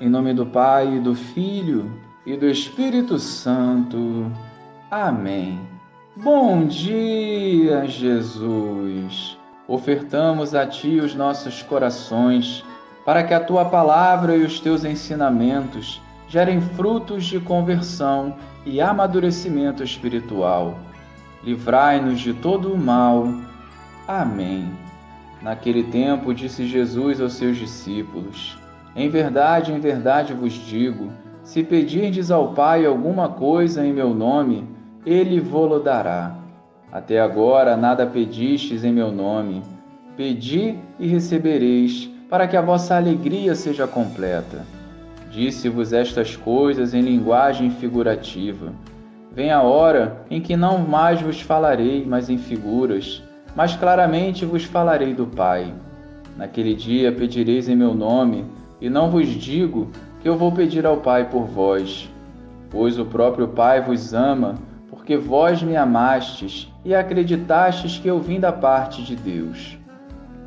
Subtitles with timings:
[0.00, 1.90] Em nome do Pai, do Filho
[2.24, 4.30] e do Espírito Santo.
[4.88, 5.58] Amém.
[6.14, 9.36] Bom dia, Jesus.
[9.66, 12.64] Ofertamos a Ti os nossos corações,
[13.04, 19.82] para que a Tua palavra e os Teus ensinamentos gerem frutos de conversão e amadurecimento
[19.82, 20.78] espiritual.
[21.42, 23.26] Livrai-nos de todo o mal.
[24.06, 24.70] Amém.
[25.42, 28.56] Naquele tempo, disse Jesus aos seus discípulos:
[28.96, 31.10] em verdade, em verdade vos digo:
[31.42, 34.68] se pedirdes ao Pai alguma coisa em meu nome,
[35.06, 36.36] ele vô-lo dará.
[36.92, 39.62] Até agora nada pedistes em meu nome.
[40.16, 44.66] Pedi e recebereis, para que a vossa alegria seja completa.
[45.30, 48.72] Disse-vos estas coisas em linguagem figurativa.
[49.32, 53.22] Vem a hora em que não mais vos falarei, mas em figuras,
[53.54, 55.72] mas claramente vos falarei do Pai.
[56.36, 58.44] Naquele dia pedireis em meu nome,
[58.80, 59.88] e não vos digo
[60.20, 62.10] que eu vou pedir ao Pai por vós,
[62.70, 64.56] pois o próprio Pai vos ama,
[64.90, 69.78] porque vós me amastes e acreditastes que eu vim da parte de Deus.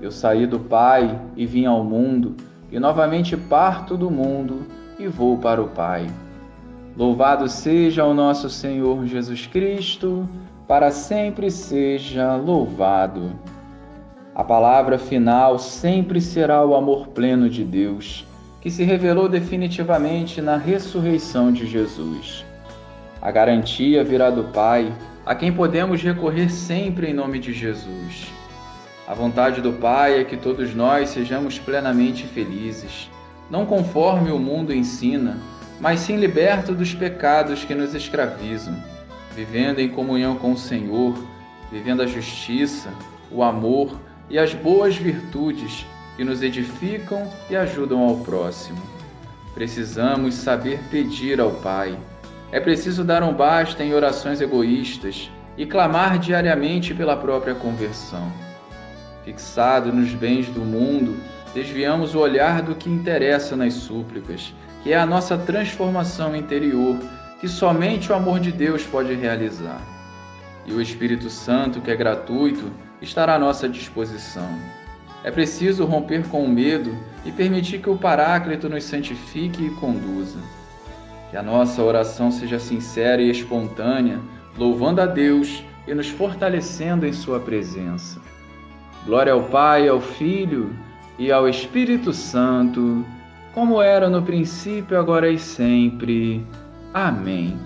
[0.00, 2.36] Eu saí do Pai e vim ao mundo,
[2.70, 4.66] e novamente parto do mundo
[4.98, 6.06] e vou para o Pai.
[6.96, 10.28] Louvado seja o nosso Senhor Jesus Cristo,
[10.66, 13.30] para sempre seja louvado.
[14.34, 18.24] A palavra final sempre será o amor pleno de Deus,
[18.60, 22.44] que se revelou definitivamente na ressurreição de Jesus.
[23.20, 24.92] A garantia virá do Pai,
[25.26, 28.32] a quem podemos recorrer sempre em nome de Jesus.
[29.06, 33.10] A vontade do Pai é que todos nós sejamos plenamente felizes,
[33.50, 35.38] não conforme o mundo ensina,
[35.80, 38.76] mas sim libertos dos pecados que nos escravizam,
[39.34, 41.18] vivendo em comunhão com o Senhor,
[41.72, 42.90] vivendo a justiça,
[43.32, 43.98] o amor,
[44.30, 45.84] e as boas virtudes
[46.16, 48.80] que nos edificam e ajudam ao próximo.
[49.54, 51.98] Precisamos saber pedir ao Pai.
[52.52, 58.32] É preciso dar um basta em orações egoístas e clamar diariamente pela própria conversão.
[59.24, 61.16] Fixado nos bens do mundo,
[61.52, 66.96] desviamos o olhar do que interessa nas súplicas, que é a nossa transformação interior,
[67.40, 69.80] que somente o amor de Deus pode realizar.
[70.64, 72.70] E o Espírito Santo, que é gratuito,
[73.02, 74.48] estará à nossa disposição.
[75.22, 80.38] É preciso romper com o medo e permitir que o Paráclito nos santifique e conduza.
[81.30, 84.18] Que a nossa oração seja sincera e espontânea,
[84.56, 88.20] louvando a Deus e nos fortalecendo em Sua presença.
[89.04, 90.74] Glória ao Pai, ao Filho
[91.18, 93.04] e ao Espírito Santo,
[93.52, 96.44] como era no princípio, agora e sempre.
[96.94, 97.58] Amém.